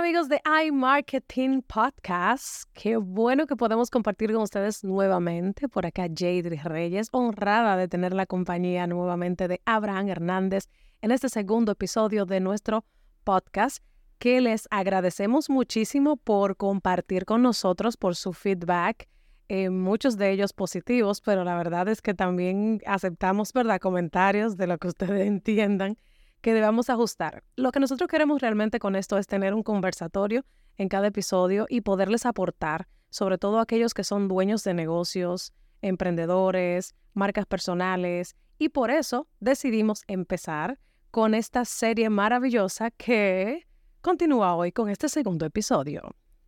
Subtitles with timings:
[0.00, 2.64] amigos de iMarketing Podcast.
[2.72, 5.68] Qué bueno que podemos compartir con ustedes nuevamente.
[5.68, 10.70] Por acá Jadri Reyes, honrada de tener la compañía nuevamente de Abraham Hernández
[11.02, 12.86] en este segundo episodio de nuestro
[13.24, 13.84] podcast,
[14.18, 19.06] que les agradecemos muchísimo por compartir con nosotros, por su feedback,
[19.48, 24.66] eh, muchos de ellos positivos, pero la verdad es que también aceptamos, ¿verdad?, comentarios de
[24.66, 25.98] lo que ustedes entiendan
[26.40, 27.42] que debamos ajustar.
[27.56, 30.44] Lo que nosotros queremos realmente con esto es tener un conversatorio
[30.76, 35.52] en cada episodio y poderles aportar, sobre todo a aquellos que son dueños de negocios,
[35.82, 40.78] emprendedores, marcas personales, y por eso decidimos empezar
[41.10, 43.66] con esta serie maravillosa que
[44.00, 46.02] continúa hoy con este segundo episodio.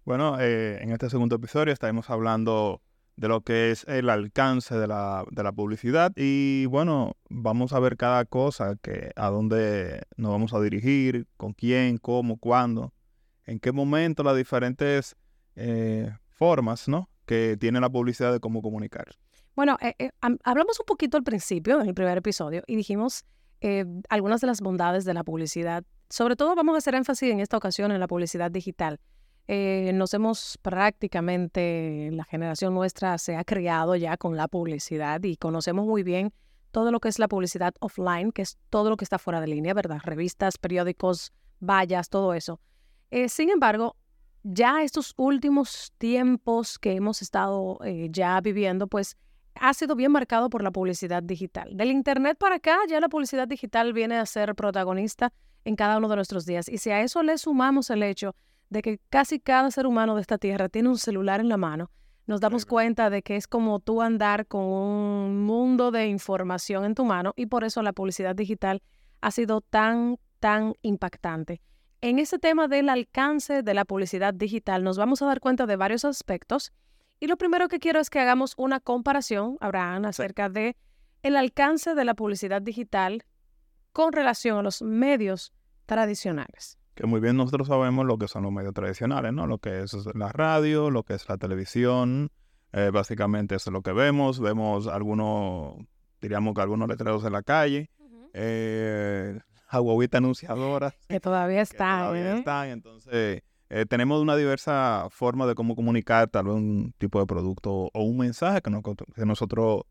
[0.04, 2.82] Bueno, eh, en este segundo episodio estaremos hablando
[3.16, 7.80] de lo que es el alcance de la, de la publicidad y bueno, vamos a
[7.80, 12.92] ver cada cosa, que a dónde nos vamos a dirigir, con quién, cómo, cuándo,
[13.46, 15.16] en qué momento, las diferentes
[15.56, 17.08] eh, formas ¿no?
[17.26, 19.06] que tiene la publicidad de cómo comunicar.
[19.54, 20.10] Bueno, eh, eh,
[20.44, 23.24] hablamos un poquito al principio, en el primer episodio, y dijimos
[24.08, 25.84] algunas de las bondades de la publicidad.
[26.08, 28.98] Sobre todo vamos a hacer énfasis en esta ocasión en la publicidad digital.
[29.48, 35.36] Eh, nos hemos prácticamente, la generación nuestra se ha criado ya con la publicidad y
[35.36, 36.32] conocemos muy bien
[36.70, 39.48] todo lo que es la publicidad offline, que es todo lo que está fuera de
[39.48, 39.98] línea, ¿verdad?
[40.02, 42.60] Revistas, periódicos, vallas, todo eso.
[43.10, 43.96] Eh, sin embargo,
[44.42, 49.16] ya estos últimos tiempos que hemos estado eh, ya viviendo, pues
[49.54, 51.76] ha sido bien marcado por la publicidad digital.
[51.76, 55.32] Del Internet para acá, ya la publicidad digital viene a ser protagonista
[55.64, 56.68] en cada uno de nuestros días.
[56.68, 58.34] Y si a eso le sumamos el hecho
[58.72, 61.90] de que casi cada ser humano de esta tierra tiene un celular en la mano,
[62.26, 66.94] nos damos cuenta de que es como tú andar con un mundo de información en
[66.94, 68.82] tu mano y por eso la publicidad digital
[69.20, 71.60] ha sido tan, tan impactante.
[72.00, 75.76] En ese tema del alcance de la publicidad digital nos vamos a dar cuenta de
[75.76, 76.72] varios aspectos
[77.20, 80.76] y lo primero que quiero es que hagamos una comparación, Abraham, acerca de
[81.22, 83.24] el alcance de la publicidad digital
[83.92, 85.52] con relación a los medios
[85.86, 89.46] tradicionales que muy bien nosotros sabemos lo que son los medios tradicionales, ¿no?
[89.46, 92.30] Lo que es la radio, lo que es la televisión,
[92.72, 95.76] eh, básicamente eso es lo que vemos, vemos algunos,
[96.20, 97.90] diríamos que algunos letreros en la calle,
[98.34, 99.38] eh,
[99.68, 100.94] anunciadoras.
[101.08, 101.98] Que todavía están.
[101.98, 102.38] Que todavía ¿eh?
[102.38, 103.42] están, entonces...
[103.74, 108.02] Eh, tenemos una diversa forma de cómo comunicar tal vez un tipo de producto o
[108.02, 108.70] un mensaje que,
[109.14, 109.84] que nosotros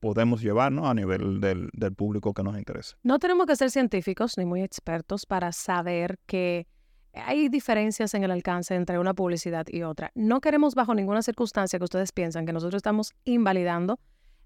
[0.00, 2.96] podemos llevar a nivel del, del, público que nos interesa.
[3.02, 6.66] No tenemos que ser científicos ni muy expertos para saber que
[7.14, 10.10] hay diferencias en el alcance entre una publicidad y otra.
[10.14, 13.98] No queremos bajo ninguna circunstancia que ustedes piensan que nosotros estamos invalidando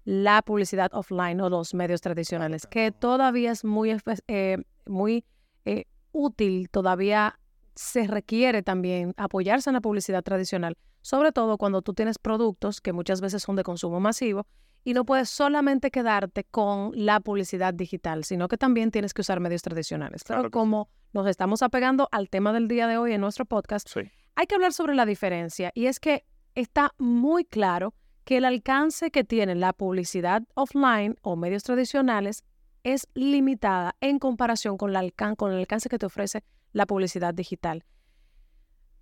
[0.05, 3.95] la publicidad offline o los medios tradicionales, que todavía es muy,
[4.27, 5.25] eh, muy
[5.65, 7.39] eh, útil, todavía
[7.75, 12.93] se requiere también apoyarse en la publicidad tradicional, sobre todo cuando tú tienes productos que
[12.93, 14.45] muchas veces son de consumo masivo
[14.83, 19.39] y no puedes solamente quedarte con la publicidad digital, sino que también tienes que usar
[19.39, 20.23] medios tradicionales.
[20.23, 23.89] Claro, como nos estamos apegando al tema del día de hoy en nuestro podcast,
[24.35, 27.93] hay que hablar sobre la diferencia y es que está muy claro
[28.25, 32.43] que el alcance que tiene la publicidad offline o medios tradicionales
[32.83, 37.85] es limitada en comparación con, la con el alcance que te ofrece la publicidad digital.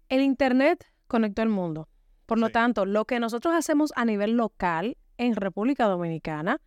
[0.09, 1.87] El Internet conectó el mundo.
[2.25, 6.59] Por lo tanto, lo que nosotros hacemos a nivel local en República Dominicana,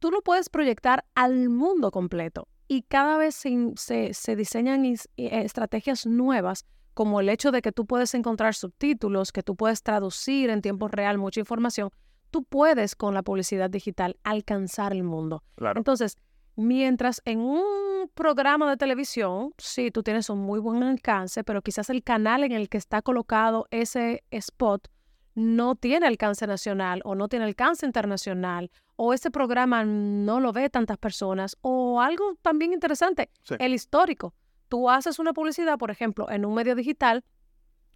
[0.00, 6.66] tú lo puedes proyectar al mundo completo y cada vez se, diseñan eh, estrategias nuevas
[6.92, 10.88] como el hecho de que tú puedes encontrar subtítulos, que tú puedes traducir en tiempo
[10.88, 11.90] real mucha información,
[12.30, 15.44] tú puedes con la publicidad digital alcanzar el mundo.
[15.76, 16.16] Entonces,
[16.56, 21.90] mientras en un programa de televisión, sí, tú tienes un muy buen alcance, pero quizás
[21.90, 24.88] el canal en el que está colocado ese spot
[25.34, 30.70] no tiene alcance nacional o no tiene alcance internacional o ese programa no lo ve
[30.70, 34.34] tantas personas o algo también interesante, el histórico.
[34.68, 37.24] Tú haces una publicidad, por ejemplo, en un medio digital,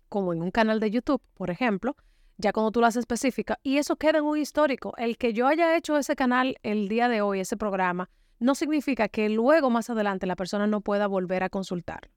[0.08, 1.96] como en un canal de YouTube, por ejemplo,
[2.38, 4.92] ya cuando tú lo haces específica, y eso queda en un histórico.
[4.98, 9.08] El que yo haya hecho ese canal el día de hoy, ese programa, no significa
[9.08, 12.10] que luego más adelante la persona no pueda volver a consultar.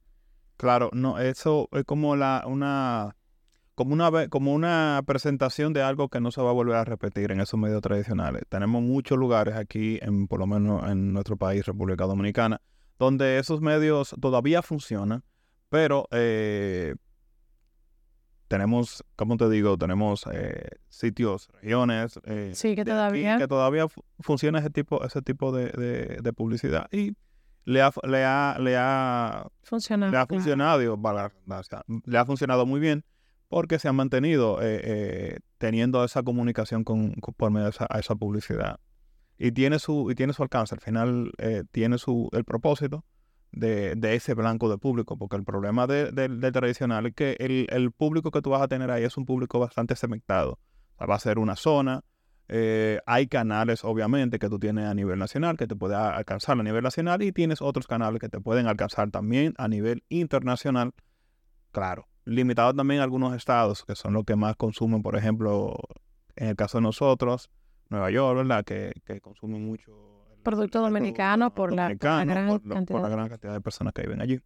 [0.57, 3.15] Claro, no, eso es como la, una
[3.79, 7.31] como una, como una presentación de algo que no se va a volver a repetir
[7.31, 8.43] en esos medios tradicionales.
[8.49, 12.59] Tenemos muchos lugares aquí, en, por lo menos en nuestro país, República Dominicana,
[12.97, 15.23] donde esos medios todavía funcionan,
[15.69, 16.95] pero eh,
[18.49, 23.37] tenemos, como te digo, tenemos eh, sitios, regiones eh, sí, que, todavía...
[23.37, 23.85] que todavía
[24.19, 26.89] funciona ese tipo, ese tipo de, de publicidad.
[26.91, 27.13] Y
[27.63, 30.11] le ha, le ha, le ha, Funcionado.
[30.19, 30.79] ha claro.
[30.81, 30.99] digo,
[32.03, 33.05] le ha funcionado muy bien
[33.49, 37.99] porque se han mantenido eh, eh, teniendo esa comunicación con, por medio de esa, a
[37.99, 38.79] esa publicidad.
[39.37, 43.05] Y tiene su, y tiene su alcance, al final eh, tiene su, el propósito
[43.51, 47.35] de, de ese blanco de público, porque el problema de- de- del tradicional es que
[47.39, 50.59] el, el público que tú vas a tener ahí es un público bastante segmentado.
[51.01, 52.01] Va a ser una zona,
[53.05, 56.83] hay canales, obviamente, que tú tienes a nivel nacional, que te puede alcanzar a nivel
[56.83, 60.91] nacional, y tienes otros canales que te pueden alcanzar también a nivel internacional.
[61.71, 65.75] Claro, limitado también a algunos estados, que son los que más consumen, por ejemplo,
[66.35, 67.49] en el caso de nosotros,
[67.89, 68.63] Nueva York, ¿verdad?
[68.63, 69.91] Que, que consumen mucho
[70.35, 73.01] el- Producto el dominicano por la- por la dominicano, gran por, por cantidad.
[73.01, 74.39] la gran cantidad de personas que viven allí.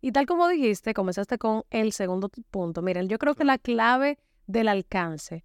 [0.00, 2.82] Y tal como dijiste, comenzaste con el segundo punto.
[2.82, 5.44] Miren, yo creo que la clave del alcance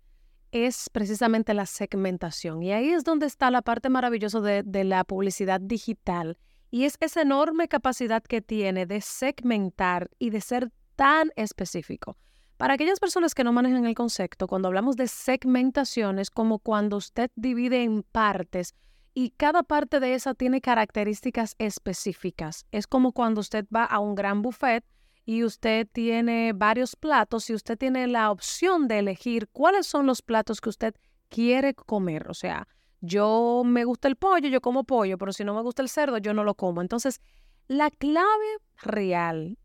[0.51, 2.62] es precisamente la segmentación.
[2.62, 6.38] Y ahí es donde está la parte maravillosa de, de la publicidad digital.
[6.69, 10.71] Y es esa enorme capacidad que tiene de segmentar y de ser
[11.01, 12.15] tan específico.
[12.57, 16.98] Para aquellas personas que no manejan el concepto, cuando hablamos de segmentación es como cuando
[16.98, 18.75] usted divide en partes
[19.15, 22.68] y cada parte de esa tiene características específicas.
[22.71, 24.86] Es como cuando usted va a un gran buffet
[25.25, 30.21] y usted tiene varios platos y usted tiene la opción de elegir cuáles son los
[30.21, 30.94] platos que usted
[31.30, 32.30] quiere comer.
[32.30, 32.68] O sea,
[33.00, 36.19] yo me gusta el pollo, yo como pollo, pero si no me gusta el cerdo,
[36.19, 36.80] yo no lo como.
[36.80, 37.21] Entonces,
[37.68, 39.57] la clave real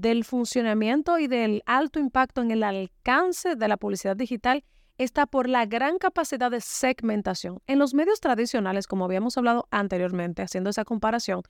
[0.00, 4.64] del funcionamiento y del alto impacto en el alcance de la publicidad digital
[4.96, 7.60] está por la gran capacidad de segmentación.
[7.66, 11.42] En los medios tradicionales, como habíamos hablado anteriormente, haciendo esa comparación,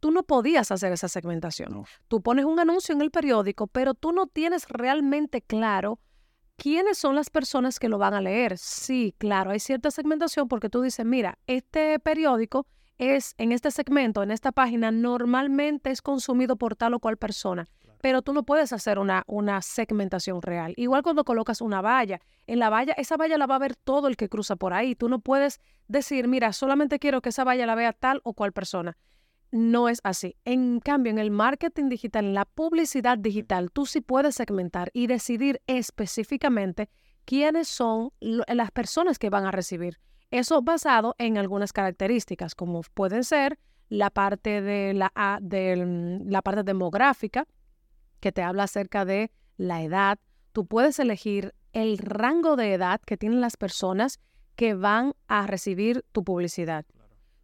[0.00, 1.72] tú no podías hacer esa segmentación.
[1.72, 1.84] No.
[2.08, 5.98] Tú pones un anuncio en el periódico, pero tú no tienes realmente claro
[6.56, 8.56] quiénes son las personas que lo van a leer.
[8.56, 12.66] Sí, claro, hay cierta segmentación porque tú dices, mira, este periódico
[12.98, 17.68] es en este segmento, en esta página, normalmente es consumido por tal o cual persona
[18.00, 20.74] pero tú no puedes hacer una, una segmentación real.
[20.76, 24.08] Igual cuando colocas una valla, en la valla, esa valla la va a ver todo
[24.08, 24.94] el que cruza por ahí.
[24.94, 28.52] Tú no puedes decir, mira, solamente quiero que esa valla la vea tal o cual
[28.52, 28.96] persona.
[29.52, 30.36] No es así.
[30.44, 35.06] En cambio, en el marketing digital, en la publicidad digital, tú sí puedes segmentar y
[35.06, 36.88] decidir específicamente
[37.24, 39.98] quiénes son lo- las personas que van a recibir.
[40.30, 43.58] Eso basado en algunas características, como pueden ser
[43.88, 47.46] la parte de la, del- la parte demográfica,
[48.26, 50.18] que te habla acerca de la edad.
[50.50, 54.18] Tú puedes elegir el rango de edad que tienen las personas
[54.56, 56.84] que van a recibir tu publicidad.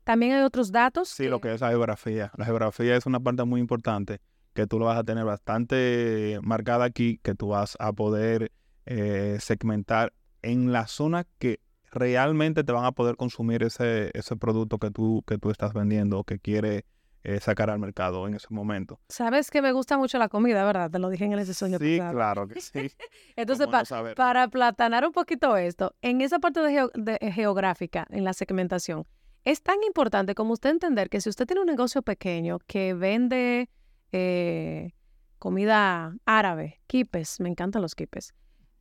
[0.02, 1.08] También hay otros datos.
[1.08, 2.32] Sí, lo que es la geografía.
[2.36, 4.18] La geografía es una parte muy importante
[4.54, 8.50] que tú lo vas a tener bastante marcada aquí, que tú vas a poder
[8.86, 10.12] eh, segmentar
[10.42, 11.60] en la zona que
[11.92, 16.18] realmente te van a poder consumir ese, ese producto que tú, que tú estás vendiendo
[16.18, 16.86] o que quiere
[17.24, 19.00] eh, sacar al mercado en ese momento.
[19.08, 20.90] Sabes que me gusta mucho la comida, ¿verdad?
[20.90, 22.14] Te lo dije en el episodio Sí, pasado.
[22.16, 22.90] claro que sí.
[23.36, 23.68] Entonces,
[24.16, 28.32] para platanar un poquito esto, en esa parte de, geo- de- eh, geográfica, en la
[28.32, 29.06] segmentación,
[29.44, 33.68] es tan importante como usted entender que si usted tiene un negocio pequeño que vende
[34.12, 34.92] eh,
[35.38, 38.34] comida árabe, quipes, me encantan los quipes,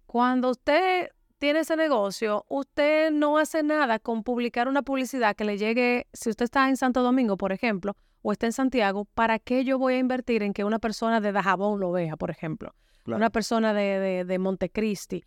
[0.05, 1.09] cuando usted
[1.39, 6.29] tiene ese negocio, usted no hace nada con publicar una publicidad que le llegue, si
[6.29, 9.93] usted está en Santo Domingo, por ejemplo, o está en Santiago, ¿para qué yo voy
[9.95, 12.75] a invertir en que una persona de Dajabón lo vea, por ejemplo?
[13.03, 13.17] Claro.
[13.17, 15.23] Una persona de, de, de Montecristi.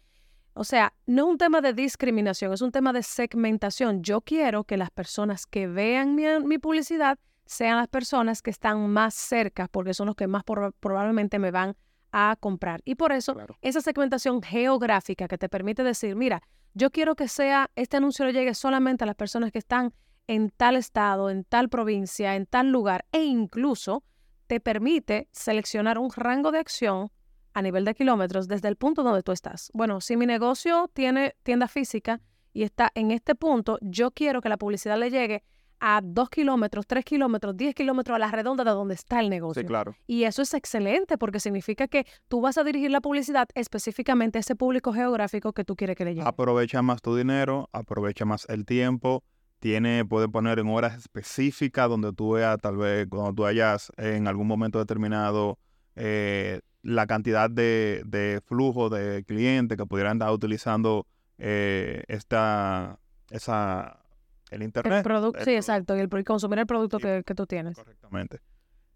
[0.54, 4.02] O sea, no es un tema de discriminación, es un tema de segmentación.
[4.04, 8.88] Yo quiero que las personas que vean mi, mi publicidad sean las personas que están
[8.88, 11.74] más cerca, porque son los que más proba- probablemente me van
[12.12, 12.80] a comprar.
[12.84, 13.56] Y por eso, Claro.
[13.60, 16.40] esa segmentación geográfica que te permite decir, mira,
[16.72, 19.92] yo quiero que sea, este anuncio le llegue solamente a las personas que están
[20.26, 24.04] en tal estado, en tal provincia, en tal lugar, e incluso
[24.46, 27.10] te permite seleccionar un rango de acción
[27.54, 29.70] a nivel de kilómetros desde el punto donde tú estás.
[29.74, 32.20] Bueno, si mi negocio tiene tienda física
[32.52, 35.44] y está en este punto, yo quiero que la publicidad le llegue
[35.80, 39.62] a dos kilómetros, tres kilómetros, diez kilómetros a la redonda de donde está el negocio.
[39.62, 39.94] Sí, claro.
[40.06, 44.40] Y eso es excelente porque significa que tú vas a dirigir la publicidad específicamente a
[44.40, 46.26] ese público geográfico que tú quieres que le llegue.
[46.26, 49.24] Aprovecha más tu dinero, aprovecha más el tiempo.
[49.64, 54.28] Tiene, puede poner en horas específicas donde tú veas, tal vez, cuando tú hayas en
[54.28, 55.58] algún momento determinado
[55.96, 61.06] eh, la cantidad de, de flujo de clientes que pudieran estar utilizando
[61.38, 62.98] eh, esta,
[63.30, 64.04] esa,
[64.50, 65.02] el el internet.
[65.02, 67.74] producto, el sí, exacto, y el, y consumir el producto Y- que, que tú tienes.
[67.78, 68.40] Correctamente.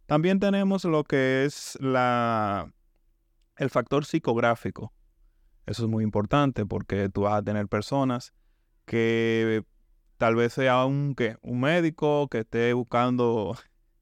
[0.04, 2.70] También tenemos lo que es la,
[3.56, 4.92] el factor psicográfico.
[5.64, 8.34] Eso es muy importante porque tú vas a tener personas
[8.84, 9.62] que
[10.18, 11.36] tal vez sea un, ¿qué?
[11.42, 13.56] un médico que esté buscando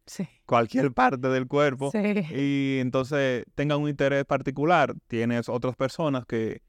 [0.46, 1.90] cualquier parte del cuerpo.
[1.92, 2.24] Sí.
[2.34, 4.94] Y entonces tengan un interés particular.
[5.06, 6.62] Tienes otras personas que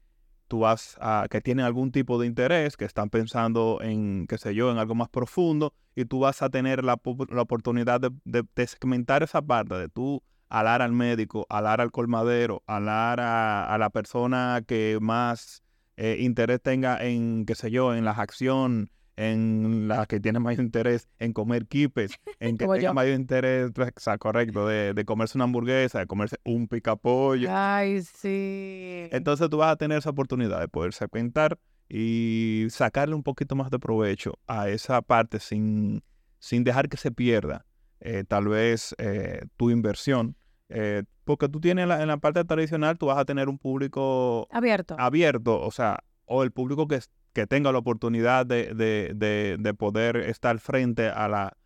[0.46, 4.54] tú vas a, que tienen algún tipo de interés, que están pensando en, qué sé
[4.54, 6.98] yo, en algo más profundo, y tú vas a tener la,
[7.30, 12.62] la oportunidad de, de, segmentar esa parte, de tú alar al médico, alar al colmadero,
[12.66, 15.62] alar a, a la persona que más
[15.98, 20.64] eh, interés tenga en, qué sé yo, en la acción, en la que tiene mayor
[20.64, 25.36] interés en comer kipes, en que tenga mayor interés, o sea, correcto, de, de, comerse
[25.36, 27.48] una hamburguesa, de comerse un picapollo.
[27.52, 29.08] Ay, sí.
[29.10, 31.58] Entonces tú vas a tener esa oportunidad de poder segmentar
[31.88, 36.04] y sacarle un poquito más de provecho a esa parte sin,
[36.38, 37.66] sin dejar que se pierda
[37.98, 40.36] eh, tal vez eh, tu inversión.
[40.68, 44.94] Eh, porque tú tienes en la parte tradicional, tú vas a tener un público abierto.
[44.96, 47.00] Abierto, o sea, o el público que,
[47.38, 51.56] que tenga la oportunidad de, de, de, poder estar frente a la,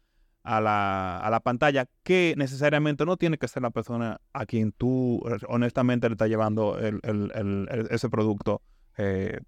[0.43, 4.73] a la, a la pantalla, que necesariamente no tiene que ser la persona a quien
[4.73, 8.61] tú honestamente le estás llevando el, el, ese producto,
[8.99, 9.41] eh,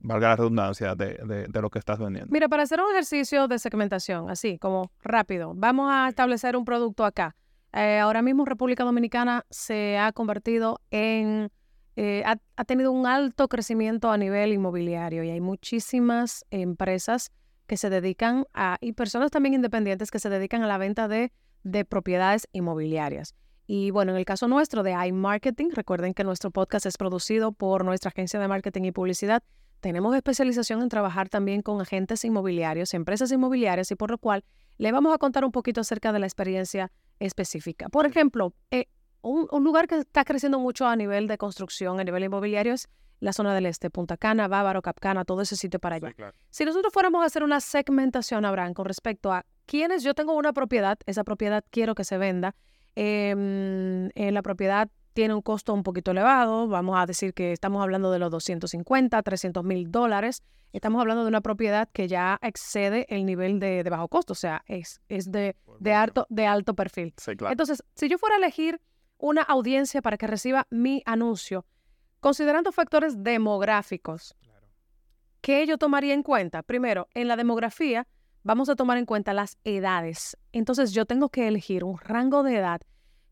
[0.00, 2.32] valga la redundancia, de, de, lo que estás vendiendo.
[2.32, 7.04] Mira, para hacer un ejercicio de segmentación, así como rápido, vamos a establecer un producto
[7.04, 7.36] acá.
[7.72, 11.52] Eh, ahora mismo República Dominicana se ha convertido en
[11.96, 17.30] eh, ha, tenido un alto crecimiento a nivel inmobiliario y hay muchísimas empresas
[17.66, 21.32] que se dedican a, y personas también independientes que se dedican a la venta de,
[21.62, 23.34] de propiedades inmobiliarias.
[23.66, 27.84] Y bueno, en el caso nuestro de iMarketing, recuerden que nuestro podcast es producido por
[27.84, 29.42] nuestra agencia de marketing y publicidad.
[29.80, 34.44] Tenemos especialización en trabajar también con agentes inmobiliarios, empresas inmobiliarias, y por lo cual
[34.76, 37.88] le vamos a contar un poquito acerca de la experiencia específica.
[37.88, 38.86] Por ejemplo, eh,
[39.24, 42.88] un, lugar que está creciendo mucho a nivel de construcción, a nivel inmobiliario, es
[43.20, 46.14] la zona del este, Punta Cana, Bávaro, Capcana, todo ese sitio para allá.
[46.50, 50.52] Si nosotros fuéramos a hacer una segmentación, Abraham, con respecto a quiénes yo tengo una
[50.52, 52.54] propiedad, esa propiedad quiero que se venda,
[52.96, 57.82] em, eh, la propiedad tiene un costo un poquito elevado, vamos a decir que estamos
[57.82, 63.06] hablando de los 250, 300 mil dólares, estamos hablando de una propiedad que ya excede
[63.08, 67.14] el nivel de, bajo costo, o sea, es, es de, de, alto, de alto perfil.
[67.26, 68.80] Entonces, si yo fuera a elegir
[69.18, 71.64] una audiencia para que reciba mi anuncio,
[72.20, 74.36] considerando factores demográficos.
[75.40, 76.62] ¿Qué yo tomaría en cuenta?
[76.62, 78.06] Primero, en la demografía
[78.44, 80.36] vamos a tomar en cuenta las edades.
[80.52, 82.80] Entonces yo tengo que elegir un rango de edad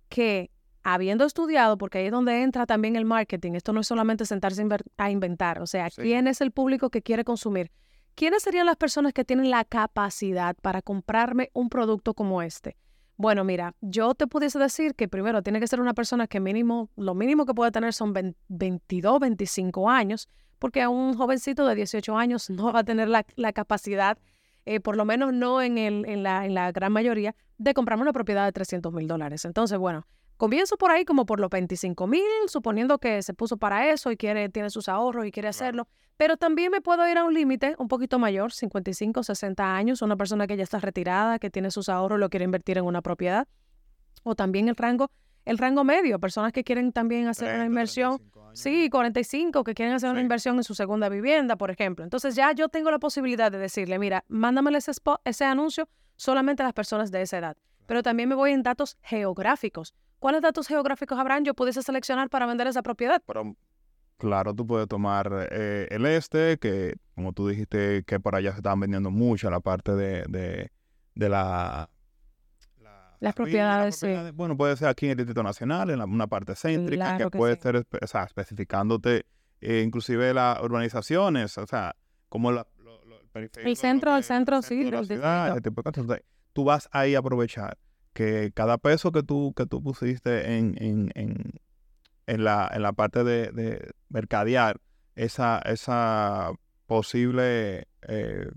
[0.08, 0.50] que,
[0.82, 4.66] habiendo estudiado, porque ahí es donde entra también el marketing, esto no es solamente sentarse
[4.98, 7.70] a inventar, o sea, ¿quién es el público que quiere consumir?
[8.14, 12.76] ¿Quiénes serían las personas que tienen la capacidad para comprarme un producto como este?
[13.16, 16.90] Bueno, mira, yo te pudiese decir que primero tiene que ser una persona que mínimo,
[16.96, 18.12] lo mínimo que puede tener son
[18.48, 20.28] 22, 25 años,
[20.58, 24.18] porque a un jovencito de 18 años no va a tener la, capacidad,
[24.64, 28.02] eh, por lo menos no en, el, en, la, en la gran mayoría, de comprarme
[28.02, 29.44] una propiedad de 300 mil dólares.
[29.44, 30.06] Entonces, bueno,
[30.42, 34.16] Comienzo por ahí como por los 25 mil, suponiendo que se puso para eso y
[34.16, 35.86] quiere, tiene sus ahorros y quiere hacerlo.
[36.22, 40.16] Pero también me puedo ir a un límite un poquito mayor, 55, 60 años, una
[40.16, 43.48] persona que ya está retirada, que tiene sus ahorros, lo quiere invertir en una propiedad.
[44.22, 45.10] O también el rango,
[45.44, 48.22] el rango medio, personas que quieren también hacer una inversión.
[48.52, 52.04] Sí, 45, que quieren hacer una inversión en su segunda vivienda, por ejemplo.
[52.04, 56.62] Entonces ya yo tengo la posibilidad de decirle, mira, mándame ese, spot, ese anuncio solamente
[56.62, 57.56] a las personas de esa edad.
[57.86, 59.92] Pero también me voy en datos geográficos.
[60.20, 63.20] ¿Cuáles datos geográficos habrán yo pudiese seleccionar para vender esa propiedad?
[63.26, 63.56] Pero,
[64.22, 68.58] claro, tú puedes tomar eh, el este, que como tú dijiste que por allá se
[68.58, 70.70] estaban vendiendo mucho la parte de,
[71.14, 71.90] de, la...
[73.18, 74.14] las propiedades, sí.
[74.34, 77.84] Bueno, puede ser aquí en el Distrito Nacional, en una parte céntrica, que, puede ser,
[78.00, 79.26] o sea, especificándote
[79.60, 81.96] eh, inclusive las urbanizaciones, o sea,
[82.28, 82.64] como la,
[83.34, 86.16] el centro, el centro, sí, del distrito.
[86.52, 87.76] Tú vas ahí a aprovechar
[88.12, 91.54] que cada peso que tú, que tú pusiste en, en, en,
[92.32, 94.80] en la, en la parte de, de mercadear
[95.14, 96.52] esa, esa
[96.86, 98.50] posible eh,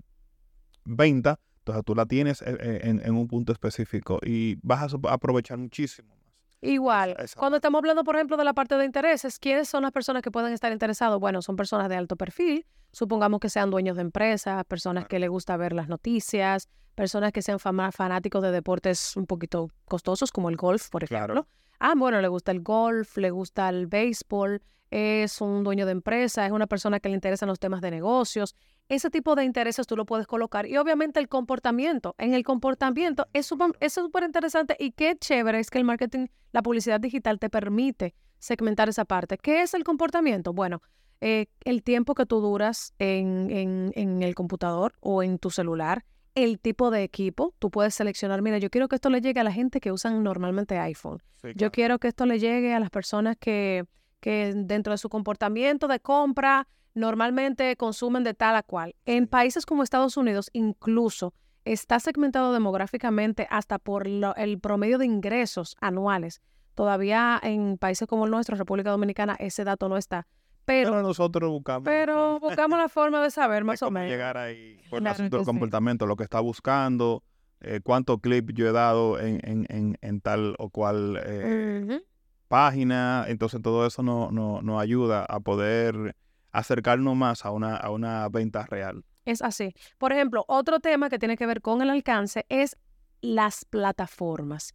[0.84, 5.12] venta, entonces tú la tienes eh, eh, en, en, un punto específico y vas a
[5.12, 6.16] aprovechar muchísimo más.
[6.62, 10.22] Igual, cuando estamos hablando, por ejemplo, de la parte de intereses, ¿quiénes son las personas
[10.22, 11.20] que pueden estar interesados?
[11.20, 15.28] Bueno, son personas de alto perfil, supongamos que sean dueños de empresas, personas que les
[15.28, 20.56] gusta ver las noticias, personas que sean fanáticos de deportes un poquito costosos, como el
[20.56, 21.46] golf, por ejemplo.
[21.78, 26.46] Ah, bueno, le gusta el golf, le gusta el béisbol, es un dueño de empresa,
[26.46, 28.54] es una persona que le interesan los temas de negocios.
[28.88, 30.66] Ese tipo de intereses tú lo puedes colocar.
[30.66, 32.14] Y obviamente el comportamiento.
[32.18, 37.00] En el comportamiento es súper interesante y qué chévere es que el marketing, la publicidad
[37.00, 39.38] digital te permite segmentar esa parte.
[39.38, 40.52] ¿Qué es el comportamiento?
[40.52, 40.82] Bueno,
[41.20, 46.04] eh, el tiempo que tú duras en, en, en el computador o en tu celular,
[46.36, 47.52] el tipo de equipo.
[47.58, 50.22] Tú puedes seleccionar, mira, yo quiero que esto le llegue a la gente que usan
[50.22, 51.20] normalmente iPhone.
[51.54, 53.84] Yo quiero que esto le llegue a las personas que,
[54.20, 58.94] que dentro de su comportamiento de compra normalmente consumen de tal a cual.
[59.06, 65.76] En países como Estados Unidos, incluso está segmentado demográficamente hasta por el promedio de ingresos
[65.80, 66.42] anuales.
[66.74, 70.26] Todavía en países como el nuestro, República Dominicana, ese dato no está.
[70.66, 71.84] Pero, nosotros buscamos.
[71.84, 74.10] Pero buscamos la forma de saber más o menos.
[74.10, 77.22] llegar ahí por el comportamiento, lo que está buscando,
[77.60, 82.02] eh, cuántos clips yo he dado en, tal o cual eh,
[82.48, 83.24] página.
[83.28, 86.16] Entonces todo eso nos no, ayuda a poder
[86.52, 89.04] acercarnos más a una, a una venta real.
[89.24, 89.72] Es así.
[89.98, 92.76] Por ejemplo, otro tema que tiene que ver con el alcance es
[93.20, 94.74] las plataformas.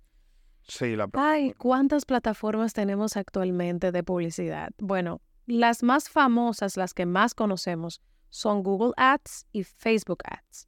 [0.68, 4.72] Sí, la Ay, ¿cuántas plataformas tenemos actualmente de publicidad?
[4.78, 10.68] Bueno, las más famosas, las que más conocemos, son Google Ads y Facebook Ads.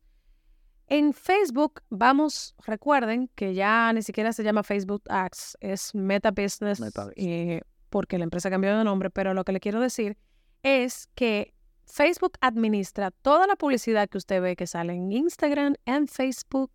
[0.88, 6.82] En Facebook, vamos, recuerden que ya ni siquiera se llama Facebook Ads, es Meta Business,
[7.15, 10.18] eh, porque la empresa cambió de nombre, pero lo que le quiero decir
[10.62, 11.53] es que
[11.86, 16.74] Facebook administra toda la publicidad que usted ve que sale en Instagram, en Facebook,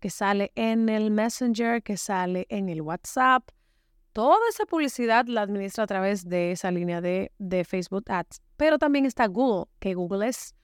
[0.00, 3.48] que sale en el Messenger, que sale en el WhatsApp.
[4.14, 8.42] Toda esa publicidad la administra a través de esa línea de, de Facebook Ads.
[8.56, 10.54] Pero también está Google, que Google es,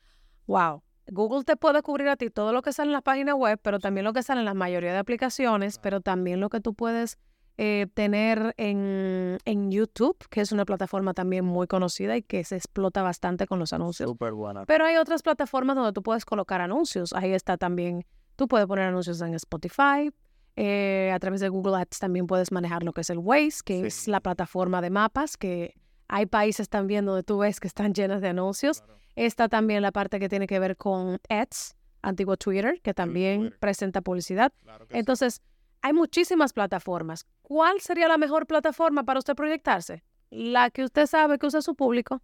[0.46, 3.58] wow, Google te puede cubrir a ti todo lo que sale en la página web,
[3.60, 6.74] pero también lo que sale en la mayoría de aplicaciones, pero también lo que tú
[6.74, 7.18] puedes
[7.58, 12.54] eh, tener en, en, YouTube, que es una plataforma también muy conocida y que se
[12.54, 14.08] explota bastante con los anuncios.
[14.08, 14.64] Súper buena.
[14.64, 17.12] Pero hay otras plataformas donde tú puedes colocar anuncios.
[17.14, 20.12] Ahí está también, tú puedes poner anuncios en Spotify.
[20.56, 23.86] Eh, a través de Google Ads también puedes manejar lo que es el Waze, que
[23.86, 25.74] es la plataforma de mapas, que
[26.08, 28.82] hay países también donde tú ves que están llenas de anuncios.
[29.16, 34.00] Está también la parte que tiene que ver con Ads, antiguo Twitter, que también presenta
[34.00, 34.52] publicidad.
[34.90, 35.40] Entonces,
[35.82, 37.26] hay muchísimas plataformas.
[37.42, 40.02] ¿Cuál sería la mejor plataforma para usted proyectarse?
[40.30, 42.20] La que usted sabe que usa su público.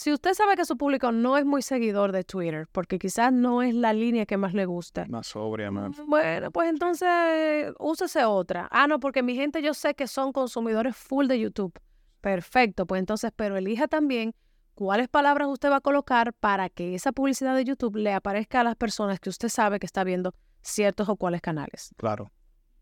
[0.00, 3.60] Si usted sabe que su público no es muy seguidor de Twitter, porque quizás no
[3.60, 5.04] es la línea que más le gusta.
[5.10, 5.90] Más sobria, más.
[5.98, 8.66] Mm, bueno, pues entonces úsese otra.
[8.70, 11.78] Ah, no, porque mi gente yo sé que son consumidores full de YouTube.
[12.22, 14.34] Perfecto, pues entonces, pero elija también
[14.72, 18.64] cuáles palabras usted va a colocar para que esa publicidad de YouTube le aparezca a
[18.64, 20.32] las personas que usted sabe que está viendo
[20.62, 21.94] ciertos o cuáles canales.
[21.98, 22.30] Claro,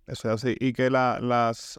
[0.07, 0.55] eso es así.
[0.61, 1.21] Y que las,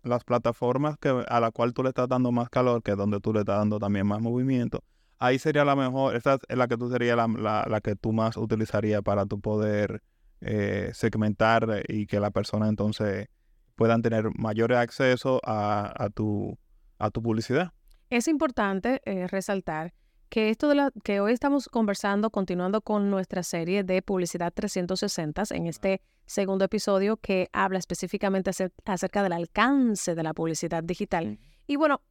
[0.04, 3.21] las plataformas que, a la cual tú le estás dando más calor, que es donde
[3.21, 4.84] tú le estás dando también más movimiento,
[5.19, 7.27] ahí sería la mejor, esa es la que tú sería la,
[7.67, 10.01] la, que tú más utilizarías para tu poder
[10.41, 13.27] eh, segmentar y que la persona entonces
[13.75, 16.58] puedan tener mayor acceso a, a, tu,
[16.97, 17.71] a tu publicidad.
[18.10, 19.93] Es importante eh, resaltar
[20.29, 25.43] que esto de la que hoy estamos conversando, continuando con nuestra serie de publicidad 360
[25.51, 28.51] en este segundo episodio que habla específicamente
[28.86, 31.39] acerca del alcance de la publicidad digital.
[31.65, 32.01] Y bueno,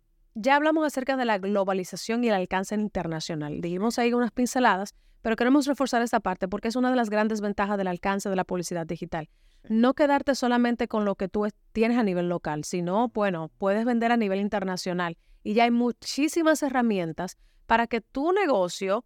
[0.40, 3.61] ya hablamos acerca de la globalización y el alcance internacional.
[3.61, 7.40] Dijimos ahí unas pinceladas, pero queremos reforzar esta parte porque es una de las grandes
[7.40, 9.29] ventajas del alcance de la publicidad digital.
[9.68, 14.12] No quedarte solamente con lo que tú tienes a nivel local, sino, bueno, puedes vender
[14.12, 15.18] a nivel internacional.
[15.42, 19.05] Y ya hay muchísimas herramientas para que tu negocio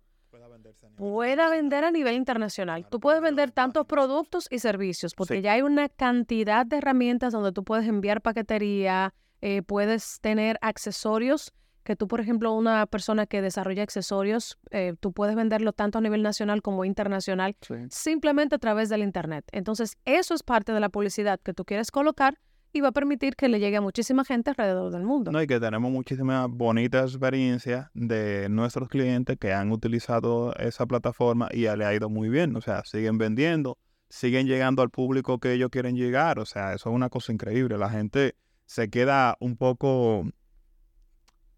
[0.97, 2.87] pueda vender a nivel internacional.
[2.88, 7.53] Tú puedes vender tantos productos y servicios, porque ya hay una cantidad de herramientas donde
[7.53, 11.53] tú puedes enviar paquetería, eh, puedes tener accesorios,
[11.83, 16.01] que tú, por ejemplo, una persona que desarrolla accesorios, eh, tú puedes venderlo tanto a
[16.01, 17.57] nivel nacional como internacional,
[17.91, 19.45] simplemente a través del Internet.
[19.51, 22.39] Entonces, eso es parte de la publicidad que tú quieres colocar
[22.73, 25.33] y va a permitir que le llegue a muchísima gente alrededor del mundo.
[25.33, 31.49] No, y que tenemos muchísimas bonitas experiencias de nuestros clientes que han utilizado esa plataforma
[31.53, 32.57] y ya le ha ido muy bien.
[32.57, 33.77] O sea, siguen vendiendo,
[34.09, 36.39] siguen llegando al público que ellos quieren llegar.
[36.39, 37.77] O sea, eso es una cosa increíble.
[37.77, 40.25] La gente se queda un poco,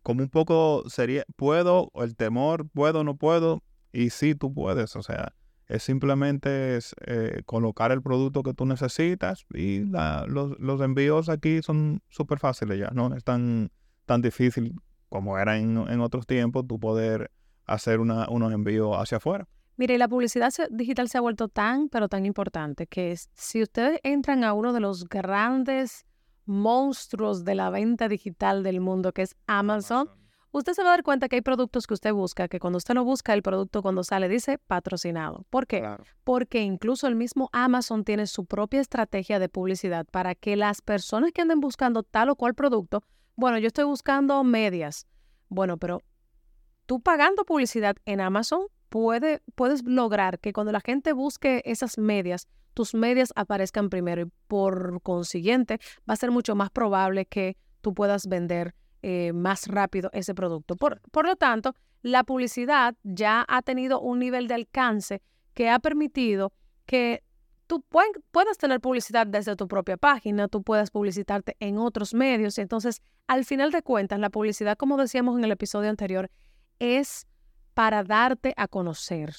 [0.02, 3.62] como un poco sería, puedo, el temor, puedo, no puedo,
[3.92, 4.96] y sí, tú puedes.
[4.96, 5.32] O sea,
[5.68, 9.84] es simplemente es, eh, colocar el producto que tú necesitas y
[10.26, 13.70] los, envíos aquí son súper fáciles ya, no es tan,
[14.04, 14.74] tan difícil
[15.08, 17.30] como era en, otros tiempos tú poder
[17.66, 19.48] hacer una, unos envíos hacia afuera.
[19.76, 24.44] Mire, la publicidad digital se ha vuelto tan, pero tan importante que si ustedes entran
[24.44, 26.04] a uno de los grandes
[26.46, 30.09] monstruos de la venta digital del mundo, que es Amazon
[30.59, 32.94] usted se va a dar cuenta que hay productos que usted busca, que cuando usted
[32.94, 35.44] no busca el producto cuando sale dice patrocinado.
[35.50, 35.96] ¿Por qué?
[36.22, 41.33] Porque incluso el mismo Amazon tiene su propia estrategia de publicidad para que las personas
[41.33, 43.02] que anden buscando tal o cual producto,
[43.35, 45.09] bueno, yo estoy buscando medias.
[45.48, 46.02] Bueno, pero
[46.87, 52.46] tú pagando publicidad en Amazon puede, puedes lograr que cuando la gente busque esas medias,
[52.74, 57.92] tus medias aparezcan primero y por consiguiente va a ser mucho más probable que tú
[57.92, 60.76] puedas vender eh, más rápido ese producto.
[60.76, 65.22] Por, por lo tanto, la publicidad ya ha tenido un nivel de alcance
[65.54, 66.52] que ha permitido
[66.87, 67.24] que
[67.66, 67.85] tú
[68.30, 72.59] puedas tener publicidad desde tu propia página, tú puedas publicitarte en otros medios.
[72.59, 76.30] Entonces, al final de cuentas, la publicidad, como decíamos en el episodio anterior,
[76.78, 77.26] es
[77.74, 79.34] para darte a conocer.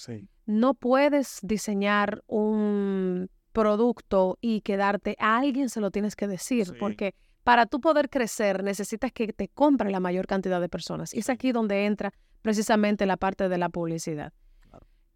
[0.46, 7.16] No puedes diseñar un producto y quedarte, a alguien se lo tienes que decir, porque
[7.44, 11.14] para tú poder crecer necesitas que te compren la mayor cantidad de personas.
[11.14, 14.34] Y es aquí donde entra precisamente la parte de la publicidad.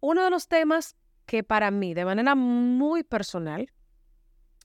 [0.00, 3.70] Uno de los temas que para mí, de manera muy personal,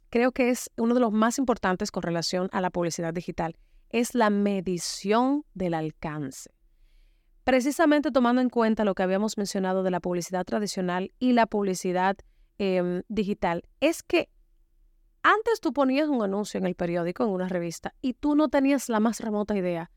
[0.10, 3.58] creo que es uno de los más importantes con relación a la publicidad digital,
[3.90, 6.55] es la medición del alcance
[7.46, 12.18] precisamente tomando en cuenta lo que habíamos mencionado de la publicidad tradicional y la publicidad
[12.58, 14.30] em, digital, es que
[15.22, 18.90] antes tú ponías un anuncio en el periódico, en una revista, y tú no tenías
[18.90, 19.92] la más remota idea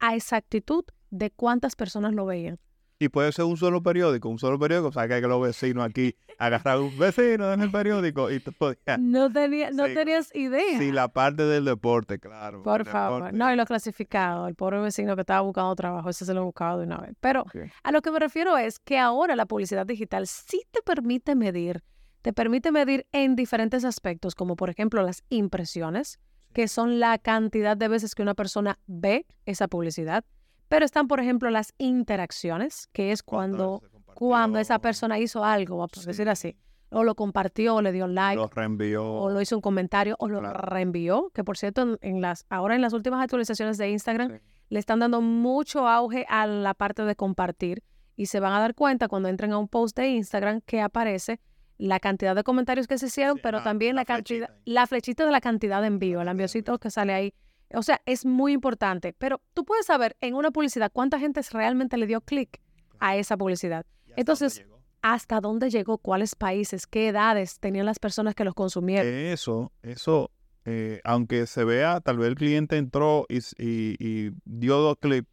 [0.00, 2.58] a exactitud de cuántas personas lo veían.
[3.00, 5.40] Y puede ser un solo periódico, un solo periódico, o sea, que hay que los
[5.40, 8.74] vecinos aquí agarrar un vecino en el periódico y todo.
[8.98, 10.78] No, tenía, no tenías idea.
[10.78, 12.62] Sí, la parte del deporte, claro.
[12.64, 13.32] Por favor.
[13.32, 16.44] No, y lo clasificado, el pobre vecino que estaba buscando trabajo, ese se lo he
[16.44, 17.14] buscado de una vez.
[17.20, 17.44] Pero
[17.84, 21.84] a lo que me refiero es que ahora la publicidad digital sí te permite medir,
[22.22, 26.18] te permite medir en diferentes aspectos, como por ejemplo las impresiones,
[26.52, 30.24] que son la cantidad de veces que una persona ve esa publicidad
[30.68, 33.82] pero están, por ejemplo, las interacciones, que es cuando,
[34.14, 36.56] cuando esa persona hizo algo, a decir así,
[36.90, 40.28] o lo compartió, o le dio like, lo reenvió, o lo hizo un comentario, o
[40.28, 44.78] lo reenvió, que por cierto, en, las, ahora en las últimas actualizaciones de Instagram le
[44.78, 47.82] están dando mucho auge a la parte de compartir
[48.16, 51.40] y se van a dar cuenta cuando entren a un post de Instagram que aparece
[51.78, 55.40] la cantidad de comentarios que se hicieron, pero también la, cantidad, la flechita de la
[55.40, 57.34] cantidad de envío, el enviocito que sale ahí
[57.74, 61.96] o sea, es muy importante, pero tú puedes saber en una publicidad cuánta gente realmente
[61.96, 62.60] le dio clic
[62.98, 63.86] a esa publicidad.
[64.16, 64.64] Entonces,
[65.02, 65.98] ¿hasta dónde llegó?
[65.98, 66.86] ¿Cuáles países?
[66.86, 69.12] ¿Qué edades tenían las personas que los consumieron?
[69.12, 70.30] Eso, eso,
[70.64, 75.28] eh, aunque se vea, tal vez el cliente entró y, dio dos clics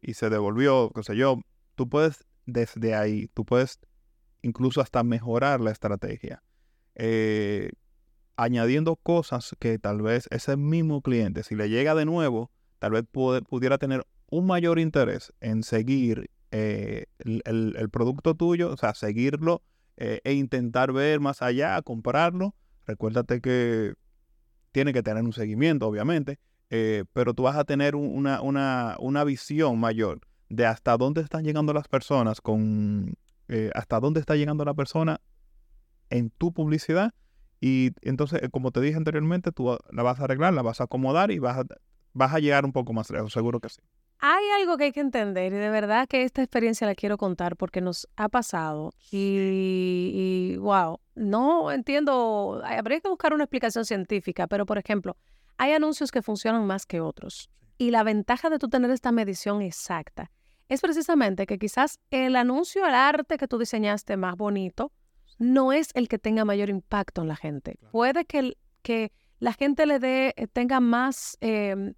[0.00, 1.40] y se devolvió, qué sé yo,
[1.74, 3.78] tú puedes desde ahí, tú puedes
[4.42, 6.42] incluso hasta mejorar la estrategia.
[6.94, 7.70] Eh,
[8.36, 13.04] añadiendo cosas que tal vez ese mismo cliente, si le llega de nuevo, tal vez
[13.12, 19.62] pudiera tener un mayor interés en seguir eh, el, producto tuyo, o sea, seguirlo
[19.96, 22.54] eh, e intentar ver más allá, comprarlo.
[22.86, 23.94] Recuérdate que
[24.72, 26.38] tiene que tener un seguimiento, obviamente,
[26.70, 31.44] eh, pero tú vas a tener una, una, una, visión mayor de hasta dónde están
[31.44, 33.14] llegando las personas con,
[33.74, 35.20] hasta dónde está llegando la persona
[36.10, 37.12] en tu publicidad
[37.60, 40.84] y entonces, eh, como te dije anteriormente, tú la vas a arreglar, la vas a
[40.84, 41.64] acomodar y vas a,
[42.12, 43.80] vas a llegar un poco más lejos, seguro que sí.
[44.20, 47.56] Hay algo que hay que entender y de verdad que esta experiencia la quiero contar
[47.56, 54.46] porque nos ha pasado y, y wow, no entiendo, habría que buscar una explicación científica,
[54.46, 55.16] pero por ejemplo,
[55.58, 59.60] hay anuncios que funcionan más que otros y la ventaja de tú tener esta medición
[59.60, 60.30] exacta
[60.68, 64.92] es precisamente que quizás el anuncio, el arte que tú diseñaste más bonito,
[65.38, 67.78] no es el que tenga mayor impacto en la gente.
[67.90, 71.94] Puede que, que la gente le dé, eh, tenga más, em,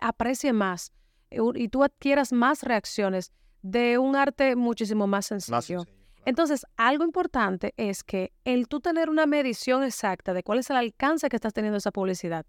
[0.00, 0.92] aprecie más
[1.30, 5.84] eh, y tú adquieras más reacciones de un arte muchísimo más sencillo.
[6.26, 10.76] Entonces, algo importante es que el tú tener una medición exacta de cuál es el
[10.76, 12.46] alcance que estás teniendo esa publicidad,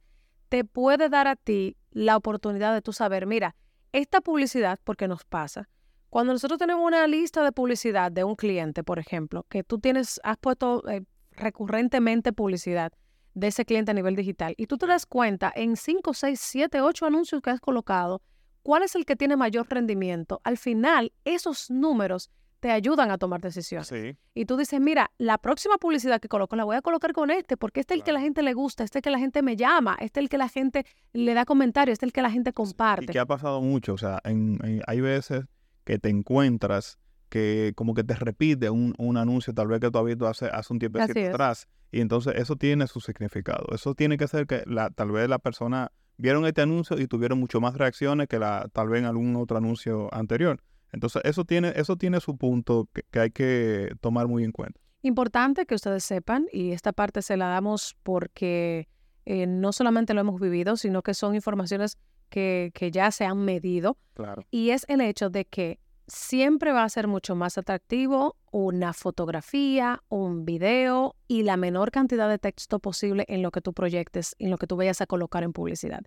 [0.49, 3.55] te puede dar a ti la oportunidad de tú saber, mira,
[3.91, 5.69] esta publicidad, porque nos pasa,
[6.15, 10.21] cuando nosotros tenemos una lista de publicidad de un cliente, por ejemplo, que tú tienes,
[10.23, 12.93] has puesto eh, recurrentemente publicidad
[13.33, 16.79] de ese cliente a nivel digital y tú te das cuenta en 5, 6, 7,
[16.79, 18.21] 8 anuncios que has colocado,
[18.63, 22.29] cuál es el que tiene mayor rendimiento, al final esos números
[22.61, 24.15] te ayudan a tomar decisiones.
[24.33, 27.57] Y tú dices, mira, la próxima publicidad que coloco la voy a colocar con este,
[27.57, 29.41] porque este es el que la gente le gusta, este es el que la gente
[29.41, 32.21] me llama, este es el que la gente le da comentarios, este es el que
[32.21, 33.03] la gente comparte.
[33.03, 35.43] Y que ha pasado mucho, o sea, hay veces
[35.85, 40.05] que te encuentras que como que te repite un, anuncio tal vez que tú has
[40.05, 41.67] visto hace, hace un tiempo atrás.
[41.91, 43.67] Y entonces eso tiene su significado.
[43.73, 47.39] Eso tiene que ser que la, tal vez la persona vieron este anuncio y tuvieron
[47.39, 50.61] mucho más reacciones que la, tal vez en algún otro anuncio anterior.
[50.91, 54.79] Entonces eso tiene, eso tiene su punto que, hay que tomar muy en cuenta.
[55.01, 58.87] Importante que ustedes sepan, y esta parte se la damos porque
[59.25, 61.97] eh, no solamente lo hemos vivido, sino que son informaciones
[62.29, 63.97] que, ya se han medido.
[64.13, 64.43] Claro.
[64.51, 70.03] Y es el hecho de que siempre va a ser mucho más atractivo una fotografía,
[70.07, 74.51] un video y la menor cantidad de texto posible en lo que tú proyectes, en
[74.51, 76.01] lo que tú vayas a colocar en publicidad.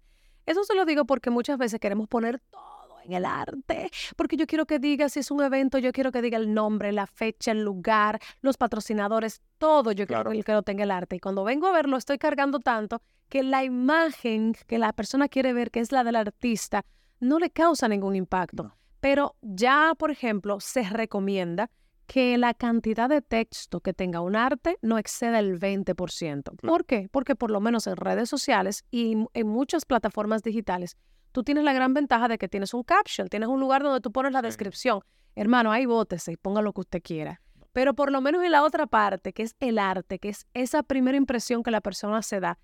[0.46, 4.46] Eso se lo digo porque muchas veces queremos poner todo en el arte, porque yo
[4.46, 7.52] quiero que diga si es un evento, yo quiero que diga el nombre, la fecha,
[7.52, 11.16] el lugar, los patrocinadores, todo yo quiero que lo tenga el arte.
[11.16, 15.52] Y cuando vengo a verlo estoy cargando tanto que la imagen que la persona quiere
[15.52, 16.84] ver, que es la del artista,
[17.20, 18.74] no le causa ningún impacto.
[19.00, 21.70] Pero ya, por ejemplo, se recomienda
[22.06, 26.56] que la cantidad de texto que tenga un arte no exceda el 20%.
[26.56, 27.08] ¿Por qué?
[27.12, 30.96] Porque por lo menos en redes sociales y en muchas plataformas digitales,
[31.32, 34.10] tú tienes la gran ventaja de que tienes un caption, tienes un lugar donde tú
[34.10, 35.00] pones la descripción.
[35.34, 37.42] Hermano, ahí bótese y ponga lo que usted quiera.
[37.72, 40.82] Pero por lo menos en la otra parte, que es el arte, que es esa
[40.82, 42.58] primera impresión que la persona se da,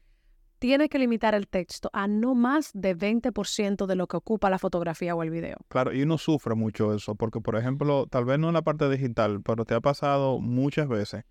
[0.64, 4.59] tiene que limitar el texto a no más de 20% de lo que ocupa la
[4.59, 5.59] fotografía o el video.
[5.68, 8.88] Claro, y uno sufre mucho eso, porque por ejemplo, tal vez no en la parte
[8.88, 11.24] digital, pero te ha pasado muchas veces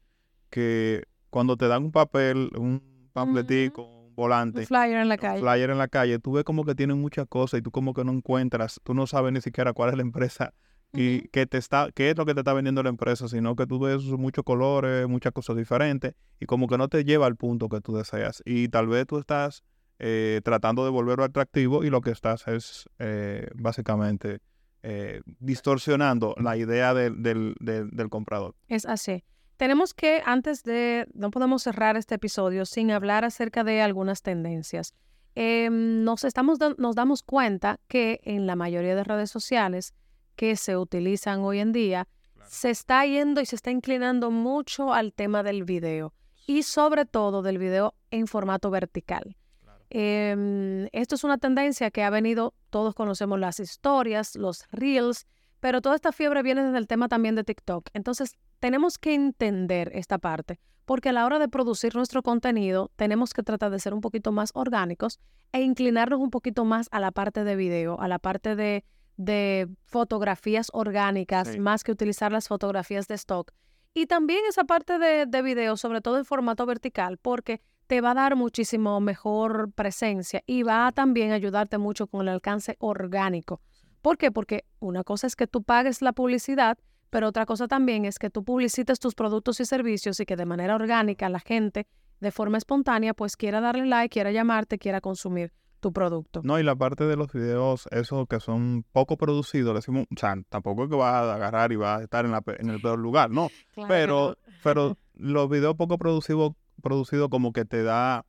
[0.52, 5.39] que cuando te dan un papel, un panfletico, un volante, un flyer en la calle.
[5.39, 8.04] flyer en la calle, tú ves como que tienen muchas cosas y tú como que
[8.04, 10.54] no encuentras, tú no sabes ni siquiera cuál es la empresa
[10.93, 13.65] y qué, te está, qué es lo que te está vendiendo la empresa, sino que
[13.65, 17.67] tú ves muchos colores, muchas cosas diferentes y como que no te lleva al punto
[17.67, 18.43] que tú deseas.
[18.45, 19.63] Y tal vez tú estás
[19.99, 24.39] eh, tratando de volverlo atractivo y lo que estás es eh, básicamente
[24.84, 28.53] eh, distorsionando la idea del, del, del, comprador.
[28.67, 29.23] Es así.
[29.58, 34.93] Tenemos que, antes de, no podemos cerrar este episodio sin hablar acerca de algunas tendencias.
[35.36, 39.93] Em, nos, estamos, nos damos cuenta que en la mayoría de redes sociales,
[40.36, 42.08] que se utilizan hoy en día,
[42.48, 46.13] se está yendo y se está inclinando mucho al tema del video
[46.46, 49.36] y sobre todo del video en formato vertical.
[49.89, 55.28] Em, esto es una tendencia que ha venido, todos conocemos las historias, los reels,
[55.60, 57.89] pero toda esta fiebre viene desde el tema también de TikTok.
[57.93, 63.34] Entonces, tenemos que entender esta parte, porque a la hora de producir nuestro contenido, tenemos
[63.34, 65.19] que tratar de ser un poquito más orgánicos
[65.52, 68.84] e inclinarnos un poquito más a la parte de video, a la parte de
[69.17, 73.52] de fotografías orgánicas más que utilizar las fotografías de stock.
[73.93, 78.12] Y también esa parte de, de video, sobre todo en formato vertical, porque te va
[78.12, 83.62] a dar muchísimo mejor presencia y va a también ayudarte mucho con el alcance orgánico.
[84.02, 84.32] ¿Por qué?
[84.32, 86.78] Porque una cosa es que tú pagues la publicidad,
[87.10, 90.45] pero otra cosa también es que tú publicites tus productos y servicios y que de
[90.45, 91.86] manera orgánica la gente,
[92.19, 96.41] de forma espontánea, pues quiera darle like, quiera llamarte, quiera consumir tu producto.
[96.43, 100.36] No, y la parte de los videos, esos que son poco producidos, decimos, o sea,
[100.50, 102.98] tampoco es que vas a agarrar y vas a estar en, la, en el peor
[102.98, 103.50] lugar, no.
[103.88, 108.26] Pero, pero los videos poco producidos, producidos como que te da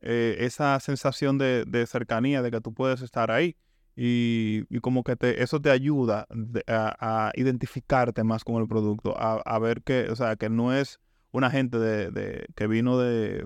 [0.00, 3.56] eh, esa sensación de, cercanía, de que tú puedes estar ahí.
[4.00, 6.26] Y, como que te, eso te ayuda
[6.68, 11.00] a, identificarte más con el producto, a, ver que, o sea, que no es
[11.32, 13.44] una gente de, que vino de,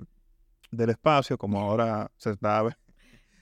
[0.71, 2.61] del espacio, como ahora se está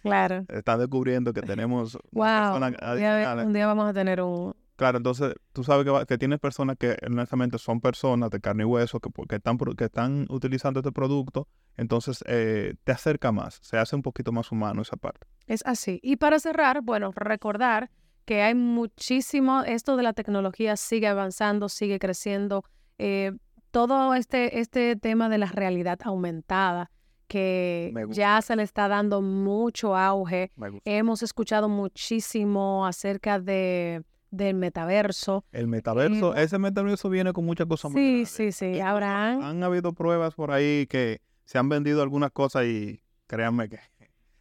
[0.02, 0.46] Claro.
[0.50, 2.56] Están descubriendo que tenemos wow.
[2.56, 4.56] Un día, vamos a tener un...
[4.76, 8.66] Claro, entonces tú sabes que, que tienes personas que honestamente son personas de carne y
[8.66, 13.78] hueso que, que, están, que están utilizando este producto, entonces eh, te acerca más, se
[13.78, 15.28] hace un poquito más humano esa parte.
[15.46, 16.00] Es así.
[16.02, 17.92] Y para cerrar, bueno, recordar
[18.26, 22.64] que hay muchísimo, esto de la tecnología sigue avanzando, sigue creciendo,
[22.98, 23.34] eh,
[23.70, 26.90] todo este, este tema de la realidad aumentada
[27.32, 30.52] que ya se le está dando mucho auge.
[30.84, 35.46] Hemos escuchado muchísimo acerca de del metaverso.
[35.52, 38.80] El metaverso, ese metaverso viene con muchas cosas muy Sí, sí, sí.
[38.82, 39.42] Habrán.
[39.44, 43.80] Han habido pruebas por ahí que se han vendido algunas cosas y créanme que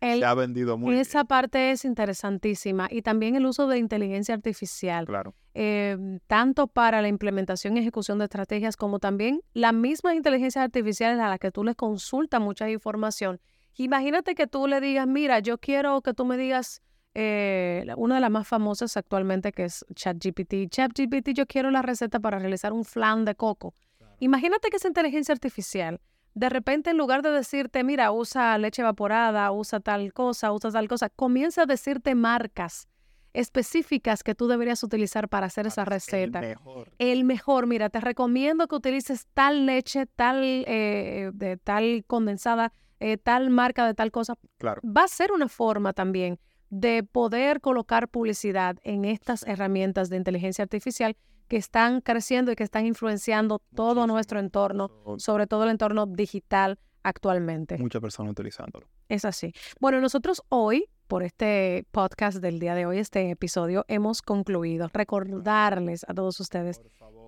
[0.01, 2.89] se ha vendido muy Esa parte es interesantísima.
[2.91, 5.07] Y también el uso de inteligencia artificial.
[5.07, 5.35] Claro.
[5.55, 11.21] Em, tanto para la implementación y ejecución de estrategias, como también la misma inteligencia artificial
[11.21, 13.41] a la que tú le consultas mucha información.
[13.77, 16.83] Imagínate que tú le digas, mira, yo quiero que tú me digas
[17.15, 20.71] eh, una de las más famosas actualmente que es ChatGPT.
[20.71, 23.75] ChatGPT, yo quiero la receta para realizar un flan de coco.
[24.21, 26.01] Imagínate que esa inteligencia artificial
[26.35, 30.89] de repente en lugar de decirte, mira, usa leche evaporada, usa tal cosa, usa tal
[30.89, 32.89] cosa, comienza a decirte marcas
[33.33, 36.41] específicas que tú deberías utilizar para hacer esa receta.
[36.41, 36.93] El mejor.
[36.99, 43.17] El mejor, mira, te recomiendo que utilices tal leche, tal, eh, de tal condensada, eh,
[43.17, 44.35] tal marca de tal cosa.
[44.59, 44.81] Claro.
[44.85, 46.39] Va a ser una forma también
[46.71, 51.17] de poder colocar publicidad en estas herramientas de inteligencia artificial
[51.51, 56.79] que están creciendo y que están influenciando todo nuestro entorno, sobre todo el entorno digital
[57.03, 57.77] actualmente.
[57.77, 58.87] Muchas personas utilizándolo.
[59.09, 59.53] Es así.
[59.81, 64.91] Bueno, nosotros hoy por este podcast del día de hoy, este episodio, hemos concluido.
[64.93, 66.81] Recordarles a todos ustedes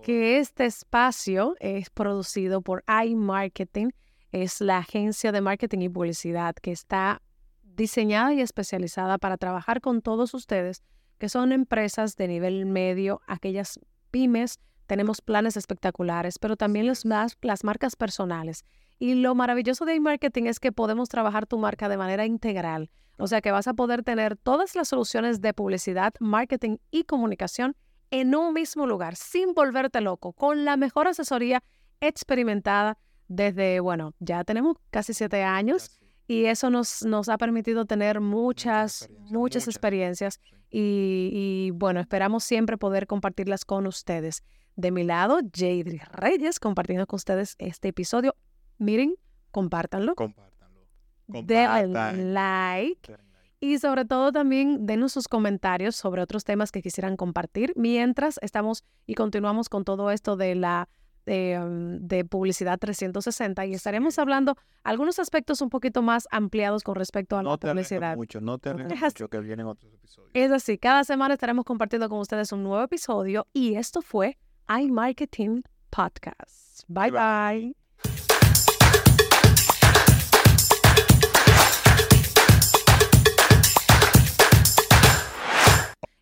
[0.05, 3.93] que este espacio es producido por iMarketing,
[4.31, 7.23] es la agencia de marketing y publicidad que está
[7.65, 10.85] diseñada y especializada para trabajar con todos ustedes
[11.19, 13.79] que son empresas de nivel medio, aquellas
[14.13, 14.61] pymes.
[14.87, 18.65] Tenemos planes espectaculares, pero también las marcas personales.
[19.01, 22.89] Y lo maravilloso de iMarketing es que podemos trabajar tu marca de manera integral.
[23.19, 27.75] O sea que vas a poder tener todas las soluciones de publicidad, marketing y comunicación
[28.11, 31.63] en un mismo lugar, sin volverte loco, con la mejor asesoría
[32.01, 32.99] experimentada
[33.29, 39.09] desde, bueno, ya tenemos casi siete años y eso nos, nos ha permitido tener muchas,
[39.31, 44.43] muchas, experiencias y, y, bueno, esperamos siempre poder compartirlas con ustedes.
[44.75, 48.35] De mi lado, Jadri Reyes, compartiendo con ustedes este episodio.
[48.79, 49.15] Miren,
[49.51, 50.15] compártanlo.
[50.15, 50.81] Compártanlo.
[51.27, 53.17] Denle like.
[53.61, 58.83] Y sobre todo también denos sus comentarios sobre otros temas que quisieran compartir mientras estamos
[59.07, 60.89] y continuamos con todo esto de la
[61.27, 67.37] mm, de, publicidad 360 y estaremos hablando algunos aspectos un poquito más ampliados con respecto
[67.37, 68.17] a no la te publicidad.
[68.17, 70.31] Mucho, no te mucho que vienen otros episodios.
[70.35, 75.63] Es así, cada semana estaremos compartiendo con ustedes un nuevo episodio y esto fue iMarketing
[75.91, 76.85] Podcast.
[76.89, 77.11] bye.
[77.11, 77.82] bye.